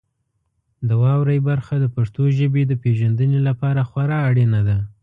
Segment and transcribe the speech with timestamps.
[0.87, 4.77] د واورئ برخه د پښتو ژبې د پیژندنې لپاره خورا اړینه ده.